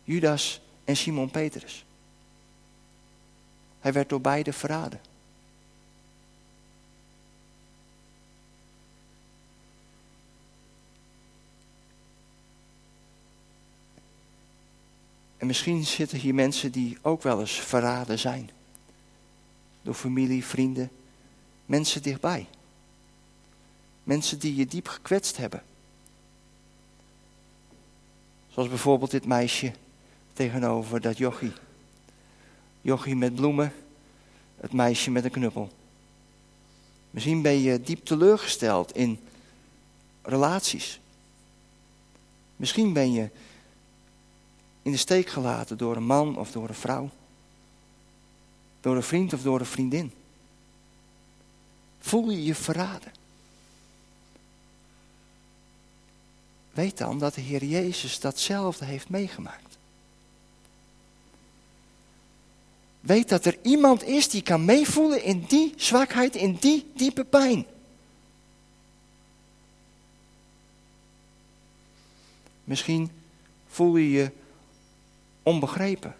Judas 0.05 0.61
en 0.85 0.97
Simon 0.97 1.31
Petrus. 1.31 1.85
Hij 3.81 3.93
werd 3.93 4.09
door 4.09 4.21
beide 4.21 4.53
verraden. 4.53 5.01
En 15.47 15.53
misschien 15.53 15.85
zitten 15.85 16.19
hier 16.19 16.35
mensen 16.35 16.73
die 16.73 16.99
ook 17.03 17.23
wel 17.23 17.41
eens 17.41 17.53
verraden 17.53 18.19
zijn. 18.19 18.51
Door 19.83 19.95
familie, 19.95 20.45
vrienden, 20.45 20.91
mensen 21.67 22.03
dichtbij. 22.03 22.47
Mensen 24.03 24.39
die 24.39 24.55
je 24.55 24.67
diep 24.67 24.89
gekwetst 24.89 25.37
hebben. 25.37 25.63
Zoals 28.49 28.69
bijvoorbeeld 28.69 29.11
dit 29.11 29.27
meisje 29.27 29.73
tegenover 30.33 31.01
dat 31.01 31.19
jochie. 31.19 31.53
Jochie 32.81 33.17
met 33.17 33.35
bloemen, 33.35 33.73
het 34.57 34.73
meisje 34.73 35.11
met 35.11 35.25
een 35.25 35.31
knuppel. 35.31 35.71
Misschien 37.11 37.43
ben 37.43 37.61
je 37.61 37.81
diep 37.81 38.05
teleurgesteld 38.05 38.97
in 38.97 39.21
relaties. 40.23 41.01
Misschien 42.57 42.93
ben 42.93 43.13
je 43.13 43.29
in 44.87 44.93
de 44.93 44.99
steek 44.99 45.29
gelaten 45.29 45.79
door 45.79 45.97
een 45.97 46.07
man 46.07 46.39
of 46.39 46.51
door 46.51 46.69
een 46.69 46.75
vrouw. 46.75 47.11
Door 48.81 48.97
een 48.97 49.03
vriend 49.03 49.33
of 49.33 49.43
door 49.43 49.61
een 49.61 49.67
vriendin. 49.67 50.13
Voel 52.01 52.31
je 52.31 52.45
je 52.45 52.55
verraden? 52.55 53.13
Weet 56.73 56.99
dan 56.99 57.19
dat 57.19 57.35
de 57.35 57.41
Heer 57.41 57.65
Jezus 57.65 58.21
datzelfde 58.21 58.85
heeft 58.85 59.09
meegemaakt. 59.09 59.79
Weet 63.01 63.29
dat 63.29 63.45
er 63.45 63.59
iemand 63.63 64.03
is 64.03 64.29
die 64.29 64.43
kan 64.43 64.65
meevoelen 64.65 65.23
in 65.23 65.45
die 65.49 65.73
zwakheid, 65.77 66.35
in 66.35 66.57
die 66.61 66.91
diepe 66.95 67.25
pijn. 67.25 67.67
Misschien 72.65 73.11
voel 73.67 73.97
je 73.97 74.11
je 74.11 74.31
onbegrepen. 75.47 76.15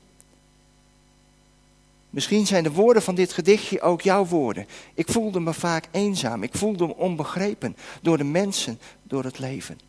Misschien 2.11 2.47
zijn 2.47 2.63
de 2.63 2.73
woorden 2.73 3.03
van 3.03 3.15
dit 3.15 3.33
gedichtje 3.33 3.81
ook 3.81 4.01
jouw 4.01 4.27
woorden. 4.27 4.67
Ik 4.95 5.09
voelde 5.09 5.41
me 5.41 5.55
vaak 5.55 5.89
eenzaam. 5.91 6.43
Ik 6.43 6.55
voelde 6.55 6.87
me 6.87 6.97
onbegrepen 6.97 7.77
door 8.03 8.19
de 8.19 8.25
mensen, 8.25 8.81
door 9.03 9.25
het 9.25 9.39
leven. 9.39 9.81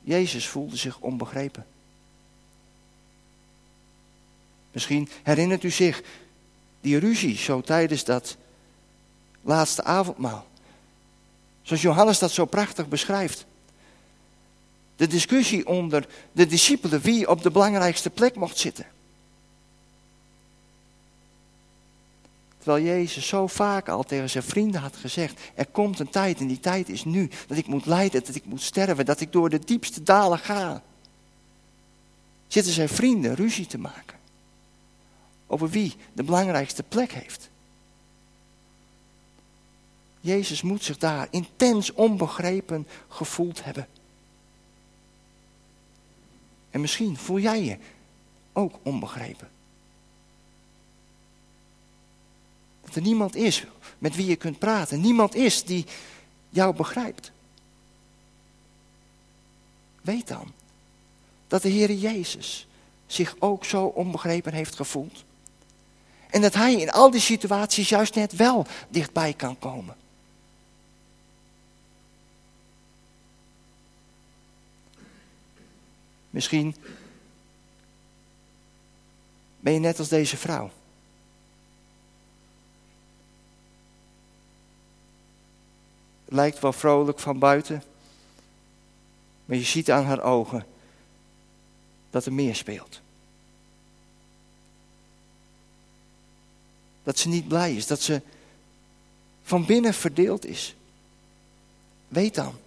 Jezus 0.00 0.48
voelde 0.48 0.76
zich 0.76 0.98
onbegrepen. 0.98 1.66
Misschien 4.72 5.08
herinnert 5.22 5.62
u 5.62 5.70
zich 5.70 6.02
die 6.80 6.98
ruzie 6.98 7.36
zo 7.36 7.60
tijdens 7.60 8.04
dat 8.04 8.36
laatste 9.42 9.84
avondmaal. 9.84 10.46
Zoals 11.62 11.82
Johannes 11.82 12.18
dat 12.18 12.30
zo 12.30 12.44
prachtig 12.44 12.88
beschrijft. 12.88 13.46
De 15.02 15.08
discussie 15.08 15.66
onder 15.66 16.06
de 16.32 16.46
discipelen 16.46 17.00
wie 17.00 17.28
op 17.28 17.42
de 17.42 17.50
belangrijkste 17.50 18.10
plek 18.10 18.34
mocht 18.34 18.58
zitten. 18.58 18.86
Terwijl 22.58 22.84
Jezus 22.84 23.26
zo 23.26 23.46
vaak 23.46 23.88
al 23.88 24.02
tegen 24.02 24.30
zijn 24.30 24.44
vrienden 24.44 24.80
had 24.80 24.96
gezegd: 24.96 25.40
Er 25.54 25.66
komt 25.66 25.98
een 25.98 26.10
tijd 26.10 26.40
en 26.40 26.46
die 26.46 26.60
tijd 26.60 26.88
is 26.88 27.04
nu. 27.04 27.30
Dat 27.46 27.58
ik 27.58 27.66
moet 27.66 27.86
lijden, 27.86 28.24
dat 28.24 28.34
ik 28.34 28.44
moet 28.44 28.62
sterven, 28.62 29.04
dat 29.04 29.20
ik 29.20 29.32
door 29.32 29.48
de 29.50 29.58
diepste 29.58 30.02
dalen 30.02 30.38
ga. 30.38 30.82
Zitten 32.46 32.72
zijn 32.72 32.88
vrienden 32.88 33.34
ruzie 33.34 33.66
te 33.66 33.78
maken. 33.78 34.18
Over 35.46 35.68
wie 35.68 35.94
de 36.12 36.22
belangrijkste 36.22 36.82
plek 36.82 37.12
heeft. 37.12 37.50
Jezus 40.20 40.62
moet 40.62 40.84
zich 40.84 40.98
daar 40.98 41.28
intens 41.30 41.92
onbegrepen 41.92 42.86
gevoeld 43.08 43.64
hebben. 43.64 43.86
En 46.72 46.80
misschien 46.80 47.16
voel 47.16 47.38
jij 47.38 47.62
je 47.62 47.76
ook 48.52 48.78
onbegrepen. 48.82 49.50
Dat 52.84 52.94
er 52.94 53.02
niemand 53.02 53.36
is 53.36 53.64
met 53.98 54.16
wie 54.16 54.26
je 54.26 54.36
kunt 54.36 54.58
praten. 54.58 55.00
Niemand 55.00 55.34
is 55.34 55.64
die 55.64 55.86
jou 56.48 56.76
begrijpt. 56.76 57.32
Weet 60.00 60.28
dan 60.28 60.52
dat 61.46 61.62
de 61.62 61.68
Heer 61.68 61.92
Jezus 61.92 62.66
zich 63.06 63.36
ook 63.38 63.64
zo 63.64 63.84
onbegrepen 63.84 64.52
heeft 64.52 64.76
gevoeld. 64.76 65.24
En 66.30 66.40
dat 66.40 66.54
Hij 66.54 66.74
in 66.74 66.90
al 66.90 67.10
die 67.10 67.20
situaties 67.20 67.88
juist 67.88 68.14
net 68.14 68.36
wel 68.36 68.66
dichtbij 68.88 69.32
kan 69.32 69.58
komen. 69.58 69.96
Misschien 76.32 76.76
ben 79.60 79.72
je 79.72 79.78
net 79.78 79.98
als 79.98 80.08
deze 80.08 80.36
vrouw. 80.36 80.70
Lijkt 86.24 86.60
wel 86.60 86.72
vrolijk 86.72 87.18
van 87.18 87.38
buiten, 87.38 87.82
maar 89.44 89.56
je 89.56 89.64
ziet 89.64 89.90
aan 89.90 90.04
haar 90.04 90.22
ogen 90.22 90.66
dat 92.10 92.26
er 92.26 92.32
meer 92.32 92.56
speelt. 92.56 93.00
Dat 97.02 97.18
ze 97.18 97.28
niet 97.28 97.48
blij 97.48 97.74
is, 97.74 97.86
dat 97.86 98.00
ze 98.00 98.22
van 99.42 99.66
binnen 99.66 99.94
verdeeld 99.94 100.46
is. 100.46 100.74
Weet 102.08 102.34
dan 102.34 102.61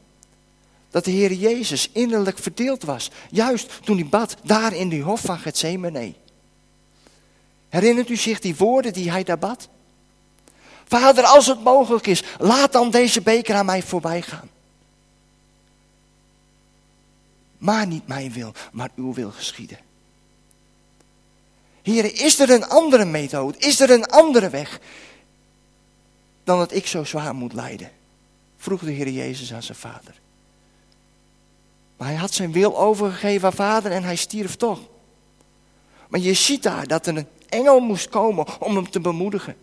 dat 0.95 1.03
de 1.03 1.11
Heer 1.11 1.33
Jezus 1.33 1.89
innerlijk 1.91 2.37
verdeeld 2.37 2.83
was. 2.83 3.11
Juist 3.29 3.79
toen 3.83 3.97
hij 3.97 4.07
bad, 4.07 4.35
daar 4.43 4.73
in 4.73 4.89
die 4.89 5.01
hof 5.01 5.21
van 5.21 5.39
Gethsemane. 5.39 6.13
Herinnert 7.69 8.09
u 8.09 8.15
zich 8.15 8.39
die 8.39 8.55
woorden 8.55 8.93
die 8.93 9.11
hij 9.11 9.23
daar 9.23 9.37
bad? 9.37 9.67
Vader, 10.87 11.23
als 11.23 11.47
het 11.47 11.63
mogelijk 11.63 12.07
is, 12.07 12.23
laat 12.39 12.71
dan 12.71 12.91
deze 12.91 13.21
beker 13.21 13.55
aan 13.55 13.65
mij 13.65 13.83
voorbij 13.83 14.21
gaan. 14.21 14.49
Maar 17.57 17.87
niet 17.87 18.07
mijn 18.07 18.31
wil, 18.31 18.53
maar 18.71 18.89
uw 18.95 19.13
wil 19.13 19.31
geschieden. 19.31 19.79
Heren, 21.81 22.15
is 22.15 22.39
er 22.39 22.49
een 22.49 22.67
andere 22.67 23.05
methode? 23.05 23.57
Is 23.57 23.79
er 23.79 23.89
een 23.89 24.05
andere 24.05 24.49
weg 24.49 24.79
dan 26.43 26.57
dat 26.57 26.73
ik 26.73 26.87
zo 26.87 27.03
zwaar 27.03 27.35
moet 27.35 27.53
lijden? 27.53 27.91
Vroeg 28.57 28.81
de 28.81 28.91
Heer 28.91 29.09
Jezus 29.09 29.53
aan 29.53 29.63
zijn 29.63 29.77
vader. 29.77 30.23
Maar 31.97 32.07
hij 32.07 32.17
had 32.17 32.33
zijn 32.33 32.51
wil 32.51 32.77
overgegeven 32.77 33.47
aan 33.47 33.53
vader 33.53 33.91
en 33.91 34.03
hij 34.03 34.15
stierf 34.15 34.55
toch. 34.55 34.79
Maar 36.07 36.19
je 36.19 36.33
ziet 36.33 36.63
daar 36.63 36.87
dat 36.87 37.07
er 37.07 37.17
een 37.17 37.27
engel 37.49 37.79
moest 37.79 38.09
komen 38.09 38.61
om 38.61 38.75
hem 38.75 38.89
te 38.89 38.99
bemoedigen. 38.99 39.55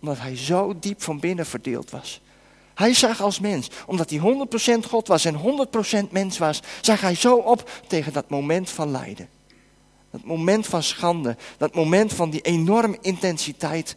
Omdat 0.00 0.18
hij 0.18 0.36
zo 0.36 0.74
diep 0.78 1.02
van 1.02 1.20
binnen 1.20 1.46
verdeeld 1.46 1.90
was. 1.90 2.20
Hij 2.74 2.94
zag 2.94 3.20
als 3.20 3.40
mens, 3.40 3.70
omdat 3.86 4.10
hij 4.10 4.46
100% 4.82 4.86
God 4.88 5.08
was 5.08 5.24
en 5.24 5.66
100% 6.06 6.10
mens 6.10 6.38
was, 6.38 6.62
zag 6.80 7.00
hij 7.00 7.14
zo 7.14 7.36
op 7.36 7.70
tegen 7.86 8.12
dat 8.12 8.30
moment 8.30 8.70
van 8.70 8.90
lijden. 8.90 9.28
Dat 10.10 10.24
moment 10.24 10.66
van 10.66 10.82
schande, 10.82 11.36
dat 11.56 11.74
moment 11.74 12.12
van 12.12 12.30
die 12.30 12.40
enorme 12.40 12.98
intensiteit 13.00 13.96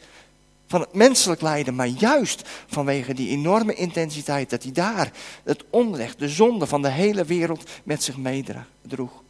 van 0.68 0.82
het 0.82 0.94
menselijk 0.94 1.42
lijden, 1.42 1.76
maar 1.76 1.88
juist 1.88 2.42
vanwege 2.68 3.14
die 3.14 3.30
enorme 3.30 3.74
intensiteit 3.74 4.50
dat 4.50 4.64
hij 4.64 4.72
daar 4.72 5.12
het 5.44 5.64
onrecht, 5.70 6.20
de 6.20 6.30
zonde 6.30 6.68
van 6.68 6.82
de 6.82 6.90
hele 6.90 7.26
wereld 7.26 7.70
met 7.84 8.04
zich 8.04 8.18
meedroeg. 8.18 9.24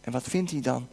En 0.00 0.12
wat 0.12 0.22
vindt 0.22 0.50
hij 0.50 0.60
dan? 0.60 0.88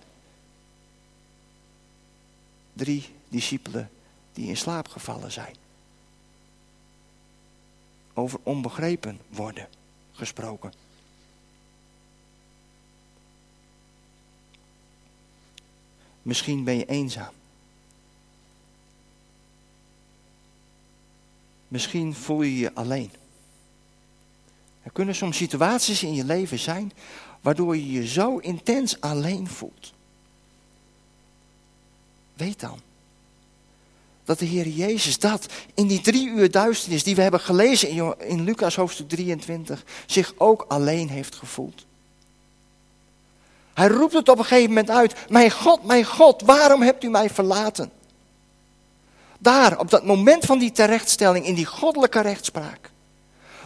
Drie 2.74 3.10
discipelen 3.30 3.90
die 4.34 4.48
in 4.48 4.58
slaap 4.58 4.88
gevallen 4.88 5.32
zijn. 5.32 5.56
Over 8.14 8.40
onbegrepen 8.44 9.20
worden 9.30 9.68
gesproken. 10.12 10.74
Misschien 16.22 16.64
ben 16.64 16.78
je 16.78 16.86
eenzaam. 16.86 17.34
Misschien 21.72 22.14
voel 22.14 22.42
je 22.42 22.58
je 22.58 22.74
alleen. 22.74 23.12
Er 24.84 24.92
kunnen 24.92 25.16
soms 25.16 25.38
situaties 25.38 26.04
in 26.04 26.14
je 26.14 26.26
leven 26.26 26.60
zijn 26.60 26.92
waardoor 27.42 27.76
je 27.76 27.92
je 27.92 28.08
zo 28.08 28.38
intens 28.38 29.02
alleen 29.02 29.48
voelt. 29.48 29.94
Weet 32.34 32.60
dan 32.60 32.80
dat 34.24 34.40
de 34.40 34.46
Heer 34.46 34.68
Jezus 34.68 35.20
dat 35.20 35.46
in 35.74 35.88
die 35.88 36.02
drie 36.02 36.28
uur 36.28 36.52
duisternis 36.52 37.04
die 37.04 37.16
we 37.16 37.22
hebben 37.22 37.40
gelezen 37.40 37.90
in, 37.90 38.16
in 38.20 38.44
Lucas 38.44 38.76
hoofdstuk 38.76 39.10
23 39.10 39.84
zich 40.06 40.34
ook 40.38 40.66
alleen 40.68 41.10
heeft 41.10 41.36
gevoeld. 41.36 41.86
Hij 43.74 43.88
roept 43.88 44.14
het 44.14 44.30
op 44.30 44.38
een 44.38 44.46
gegeven 44.46 44.70
moment 44.70 44.90
uit: 44.90 45.16
Mijn 45.30 45.52
God, 45.52 45.84
mijn 45.84 46.06
God, 46.06 46.42
waarom 46.42 46.82
hebt 46.82 47.04
u 47.04 47.10
mij 47.10 47.30
verlaten? 47.30 47.92
Daar, 49.42 49.80
op 49.80 49.90
dat 49.90 50.06
moment 50.06 50.46
van 50.46 50.60
die 50.60 50.72
terechtstelling, 50.72 51.46
in 51.46 51.56
die 51.56 51.66
goddelijke 51.66 52.22
rechtspraak, 52.22 52.92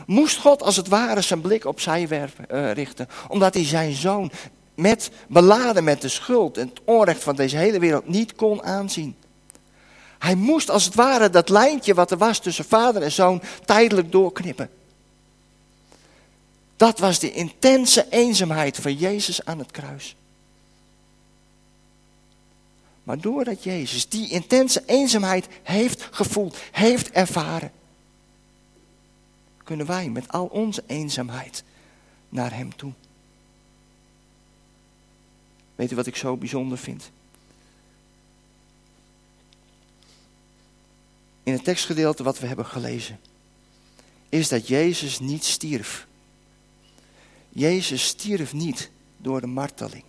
moest 0.06 0.38
God 0.38 0.64
als 0.64 0.76
het 0.76 0.88
ware 0.88 1.22
zijn 1.22 1.42
blik 1.42 1.66
op 1.66 1.80
zij 1.80 2.08
werpen, 2.08 2.46
uh, 2.52 2.72
richten. 2.72 3.08
Omdat 3.28 3.54
hij 3.54 3.66
zijn 3.66 3.94
zoon 3.94 4.32
met, 4.76 5.12
beladen 5.28 5.84
met 5.84 6.02
de 6.02 6.08
schuld 6.08 6.58
en 6.58 6.68
het 6.68 6.82
onrecht 6.84 7.24
van 7.24 7.36
deze 7.36 7.58
hele 7.58 7.80
wereld 7.80 8.08
niet 8.08 8.36
kon 8.36 8.64
aanzien. 8.64 9.16
Hij 10.20 10.36
moest 10.36 10.70
als 10.70 10.86
het 10.86 10.96
ware 10.96 11.30
dat 11.30 11.50
lijntje 11.50 11.94
wat 11.94 12.12
er 12.12 12.18
was 12.18 12.40
tussen 12.40 12.66
vader 12.66 13.02
en 13.02 13.12
zoon 13.12 13.42
tijdelijk 13.66 14.12
doorknippen. 14.12 14.70
Dat 16.78 17.00
was 17.00 17.20
de 17.20 17.32
intense 17.32 18.06
eenzaamheid 18.10 18.78
van 18.78 18.94
Jezus 18.94 19.46
aan 19.46 19.60
het 19.60 19.72
kruis. 19.72 20.16
Maar 23.06 23.20
doordat 23.20 23.64
Jezus 23.64 24.10
die 24.10 24.30
intense 24.30 24.84
eenzaamheid 24.86 25.48
heeft 25.64 26.08
gevoeld, 26.12 26.58
heeft 26.72 27.12
ervaren, 27.12 27.72
kunnen 29.64 29.86
wij 29.86 30.10
met 30.10 30.28
al 30.28 30.46
onze 30.46 30.84
eenzaamheid 30.88 31.64
naar 32.30 32.54
Hem 32.54 32.76
toe. 32.76 32.92
Weet 35.76 35.92
u 35.92 35.96
wat 35.96 36.08
ik 36.08 36.16
zo 36.16 36.38
bijzonder 36.38 36.78
vind? 36.78 37.12
In 41.44 41.54
het 41.54 41.64
tekstgedeelte 41.64 42.24
wat 42.24 42.40
we 42.40 42.48
hebben 42.48 42.66
gelezen, 42.66 43.20
is 44.30 44.50
dat 44.50 44.68
Jezus 44.68 45.20
niet 45.20 45.44
stierf. 45.44 46.08
Jezus 47.50 48.06
stierf 48.06 48.54
niet 48.54 48.90
door 49.18 49.42
de 49.42 49.48
marteling. 49.48 50.04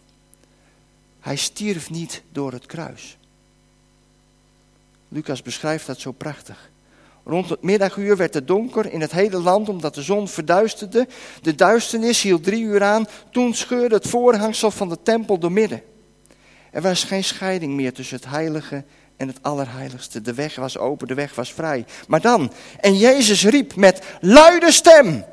Hij 1.26 1.36
stierf 1.36 1.90
niet 1.90 2.22
door 2.32 2.52
het 2.52 2.66
kruis. 2.66 3.16
Lucas 5.08 5.42
beschrijft 5.42 5.86
dat 5.86 6.00
zo 6.00 6.12
prachtig. 6.12 6.70
Rond 7.24 7.48
het 7.48 7.62
middaguur 7.62 8.16
werd 8.16 8.34
het 8.34 8.46
donker 8.46 8.92
in 8.92 9.00
het 9.00 9.12
hele 9.12 9.38
land 9.38 9.68
omdat 9.68 9.94
de 9.94 10.02
zon 10.02 10.28
verduisterde. 10.28 11.08
De 11.42 11.54
duisternis 11.54 12.22
hield 12.22 12.44
drie 12.44 12.62
uur 12.62 12.82
aan. 12.82 13.06
Toen 13.30 13.54
scheurde 13.54 13.94
het 13.94 14.08
voorhangsel 14.08 14.70
van 14.70 14.88
de 14.88 14.98
tempel 15.02 15.38
door 15.38 15.52
midden. 15.52 15.82
Er 16.70 16.82
was 16.82 17.04
geen 17.04 17.24
scheiding 17.24 17.74
meer 17.74 17.92
tussen 17.92 18.16
het 18.16 18.26
heilige 18.26 18.84
en 19.16 19.28
het 19.28 19.42
allerheiligste. 19.42 20.20
De 20.20 20.34
weg 20.34 20.56
was 20.56 20.78
open, 20.78 21.08
de 21.08 21.14
weg 21.14 21.34
was 21.34 21.52
vrij. 21.52 21.84
Maar 22.08 22.20
dan, 22.20 22.52
en 22.80 22.96
Jezus 22.96 23.44
riep 23.44 23.74
met 23.74 24.04
luide 24.20 24.72
stem: 24.72 25.24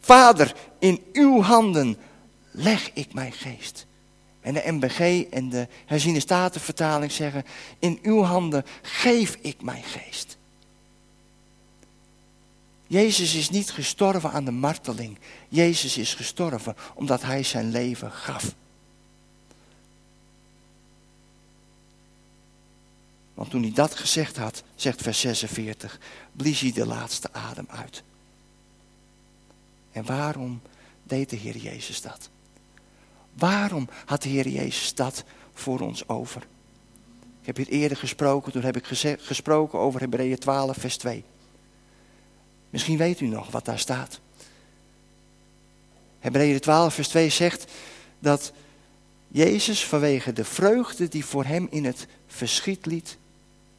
Vader, 0.00 0.54
in 0.78 1.02
uw 1.12 1.40
handen 1.40 1.96
leg 2.50 2.90
ik 2.92 3.14
mijn 3.14 3.32
geest. 3.32 3.86
En 4.48 4.54
de 4.54 4.72
MBG 4.72 5.30
en 5.30 5.48
de 5.48 5.68
herziene 5.86 6.20
statenvertaling 6.20 7.12
zeggen, 7.12 7.44
in 7.78 7.98
uw 8.02 8.22
handen 8.22 8.64
geef 8.82 9.38
ik 9.40 9.62
mijn 9.62 9.82
geest. 9.82 10.36
Jezus 12.86 13.34
is 13.34 13.50
niet 13.50 13.70
gestorven 13.70 14.32
aan 14.32 14.44
de 14.44 14.50
marteling. 14.50 15.18
Jezus 15.48 15.96
is 15.96 16.14
gestorven 16.14 16.76
omdat 16.94 17.22
hij 17.22 17.42
zijn 17.42 17.70
leven 17.70 18.12
gaf. 18.12 18.54
Want 23.34 23.50
toen 23.50 23.62
hij 23.62 23.72
dat 23.72 23.94
gezegd 23.94 24.36
had, 24.36 24.62
zegt 24.74 25.02
vers 25.02 25.20
46, 25.20 25.98
blies 26.32 26.60
hij 26.60 26.72
de 26.72 26.86
laatste 26.86 27.32
adem 27.32 27.66
uit. 27.68 28.02
En 29.92 30.04
waarom 30.04 30.60
deed 31.02 31.30
de 31.30 31.36
Heer 31.36 31.56
Jezus 31.56 32.00
dat? 32.00 32.30
Waarom 33.38 33.88
had 34.04 34.22
de 34.22 34.28
Heer 34.28 34.48
Jezus 34.48 34.94
dat 34.94 35.24
voor 35.54 35.80
ons 35.80 36.08
over? 36.08 36.46
Ik 37.40 37.46
heb 37.46 37.56
hier 37.56 37.68
eerder 37.68 37.96
gesproken, 37.96 38.52
toen 38.52 38.62
heb 38.62 38.76
ik 38.76 38.86
gesproken 39.20 39.78
over 39.78 40.00
Hebreeën 40.00 40.38
12, 40.38 40.76
vers 40.76 40.96
2. 40.96 41.24
Misschien 42.70 42.96
weet 42.96 43.20
u 43.20 43.26
nog 43.26 43.50
wat 43.50 43.64
daar 43.64 43.78
staat. 43.78 44.20
Hebreeën 46.18 46.60
12, 46.60 46.94
vers 46.94 47.08
2 47.08 47.28
zegt 47.28 47.72
dat 48.18 48.52
Jezus 49.28 49.84
vanwege 49.84 50.32
de 50.32 50.44
vreugde 50.44 51.08
die 51.08 51.24
voor 51.24 51.44
hem 51.44 51.66
in 51.70 51.84
het 51.84 52.06
verschiet 52.26 52.86
liet, 52.86 53.18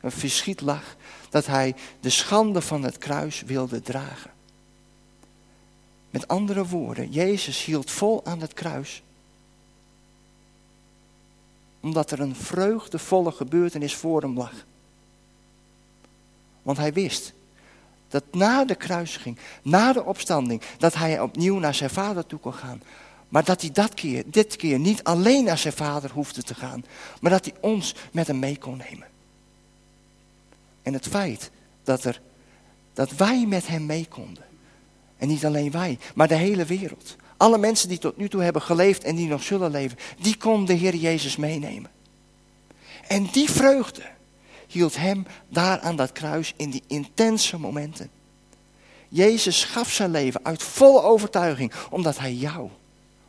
een 0.02 0.12
verschiet 0.12 0.62
lag, 0.62 0.95
dat 1.30 1.45
hij 1.45 1.76
de 2.00 2.10
schande 2.10 2.62
van 2.62 2.84
het 2.84 2.98
kruis 2.98 3.41
wilde 3.41 3.82
dragen. 3.82 4.32
Met 6.10 6.28
andere 6.28 6.65
woorden, 6.65 7.12
Jezus 7.12 7.65
hield 7.65 7.91
vol 7.91 8.26
aan 8.26 8.41
het 8.41 8.54
kruis. 8.54 9.02
Omdat 11.79 12.11
er 12.11 12.19
een 12.19 12.35
vreugdevolle 12.35 13.31
gebeurtenis 13.31 13.95
voor 13.95 14.21
hem 14.21 14.37
lag. 14.37 14.53
Want 16.61 16.77
hij 16.77 16.93
wist 16.93 17.33
dat 18.07 18.23
na 18.31 18.65
de 18.65 18.75
kruisiging, 18.75 19.37
na 19.61 19.93
de 19.93 20.03
opstanding, 20.03 20.61
dat 20.77 20.93
hij 20.93 21.19
opnieuw 21.19 21.59
naar 21.59 21.75
zijn 21.75 21.89
vader 21.89 22.25
toe 22.25 22.39
kon 22.39 22.53
gaan. 22.53 22.81
Maar 23.29 23.43
dat 23.43 23.61
hij 23.61 23.71
dat 23.71 23.93
keer, 23.93 24.23
dit 24.25 24.55
keer 24.55 24.79
niet 24.79 25.03
alleen 25.03 25.43
naar 25.43 25.57
zijn 25.57 25.73
vader 25.73 26.11
hoefde 26.11 26.43
te 26.43 26.55
gaan, 26.55 26.85
maar 27.21 27.31
dat 27.31 27.45
hij 27.45 27.53
ons 27.61 27.95
met 28.11 28.27
hem 28.27 28.39
mee 28.39 28.57
kon 28.57 28.77
nemen. 28.89 29.07
En 30.81 30.93
het 30.93 31.07
feit 31.07 31.51
dat, 31.83 32.03
er, 32.03 32.21
dat 32.93 33.11
wij 33.11 33.45
met 33.47 33.67
hem 33.67 33.85
mee 33.85 34.05
konden. 34.05 34.43
En 35.17 35.27
niet 35.27 35.45
alleen 35.45 35.71
wij, 35.71 35.99
maar 36.15 36.27
de 36.27 36.35
hele 36.35 36.65
wereld. 36.65 37.15
Alle 37.39 37.58
mensen 37.58 37.89
die 37.89 37.97
tot 37.97 38.17
nu 38.17 38.30
toe 38.30 38.41
hebben 38.41 38.62
geleefd 38.62 39.04
en 39.04 39.15
die 39.15 39.28
nog 39.28 39.43
zullen 39.43 39.71
leven, 39.71 39.97
die 40.21 40.38
kon 40.38 40.65
de 40.65 40.73
Heer 40.73 40.95
Jezus 40.95 41.36
meenemen. 41.36 41.91
En 43.08 43.25
die 43.32 43.49
vreugde 43.49 44.04
hield 44.67 44.95
hem 44.95 45.25
daar 45.49 45.80
aan 45.80 45.95
dat 45.95 46.12
kruis 46.12 46.54
in 46.58 46.69
die 46.69 46.84
intense 46.88 47.60
momenten. 47.60 48.10
Jezus 49.10 49.63
gaf 49.63 49.91
zijn 49.91 50.12
leven 50.12 50.45
uit 50.45 50.63
volle 50.63 51.02
overtuiging, 51.02 51.71
omdat 51.89 52.17
hij 52.17 52.34
jou, 52.34 52.69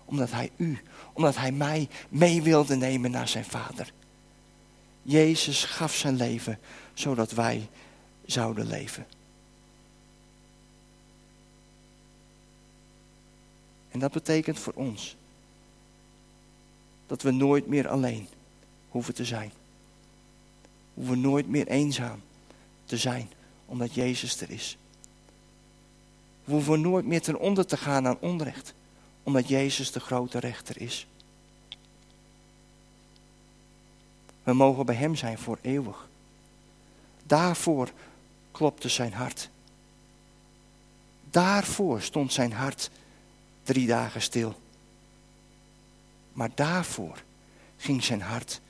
omdat 0.05 0.31
hij 0.31 0.51
u, 0.57 0.79
omdat 1.13 1.37
hij 1.37 1.53
mij 1.53 1.89
mee 2.09 2.43
wilde 2.43 2.77
nemen 2.77 3.11
naar 3.11 3.29
zijn 3.29 3.45
Vader. 3.45 3.93
Jezus 5.03 5.65
gaf 5.65 5.95
zijn 5.95 6.17
leven 6.17 6.59
zodat 6.95 7.31
wij 7.31 7.69
zouden 8.25 8.67
leven. 8.67 9.07
En 13.91 13.99
dat 13.99 14.13
betekent 14.13 14.59
voor 14.59 14.73
ons 14.73 15.17
dat 17.07 17.23
we 17.23 17.31
nooit 17.31 17.67
meer 17.67 17.89
alleen 17.89 18.29
hoeven 18.89 19.15
te 19.15 19.25
zijn. 19.25 19.53
Hoeven 20.95 21.21
nooit 21.21 21.49
meer 21.49 21.67
eenzaam 21.67 22.23
te 22.85 22.97
zijn, 22.97 23.31
omdat 23.67 23.95
Jezus 23.95 24.41
er 24.41 24.51
is. 24.51 24.77
We 26.45 26.53
hoeven 26.53 26.81
nooit 26.81 27.07
meer 27.07 27.21
ten 27.23 27.39
onder 27.39 27.67
te 27.67 27.77
gaan 27.77 28.07
aan 28.07 28.19
onrecht, 28.21 28.75
omdat 29.23 29.49
Jezus 29.49 29.93
de 29.93 30.01
grote 30.01 30.39
rechter 30.39 30.81
is. 30.81 31.07
We 34.43 34.53
mogen 34.53 34.87
bij 34.87 34.95
Hem 34.95 35.17
zijn 35.17 35.39
voor 35.39 35.59
eeuwig. 35.61 36.09
Daarvoor 37.23 37.91
klopte 38.51 38.89
zijn 38.89 39.13
hart. 39.13 39.49
Daarvoor 41.31 42.03
stond 42.03 42.33
zijn 42.33 42.53
hart 42.53 42.91
drie 43.63 43.87
dagen 43.87 44.23
stil. 44.23 44.55
Maar 46.33 46.51
daarvoor 46.55 47.23
ging 47.77 48.05
zijn 48.05 48.21
hart 48.23 48.61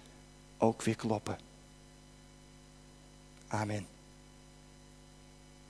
ook 0.59 0.83
weer 0.83 0.97
kloppen. 0.97 1.39
Amen. 3.49 3.87